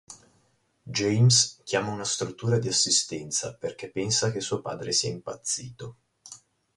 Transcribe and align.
James 0.89 1.59
chiama 1.63 1.91
una 1.91 2.05
struttura 2.05 2.57
di 2.57 2.67
assistenza 2.67 3.53
perché 3.55 3.91
pensa 3.91 4.31
che 4.31 4.39
suo 4.39 4.59
padre 4.59 4.93
sia 4.93 5.11
impazzito. 5.11 5.97